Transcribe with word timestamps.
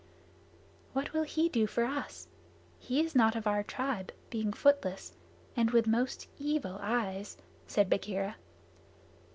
"What 0.93 1.13
will 1.13 1.21
he 1.25 1.47
do 1.47 1.67
for 1.67 1.83
us? 1.85 2.27
He 2.79 3.01
is 3.01 3.13
not 3.13 3.35
of 3.35 3.45
our 3.45 3.61
tribe, 3.61 4.11
being 4.31 4.51
footless 4.51 5.15
and 5.55 5.69
with 5.69 5.85
most 5.85 6.27
evil 6.39 6.79
eyes," 6.81 7.37
said 7.67 7.87
Bagheera. 7.87 8.35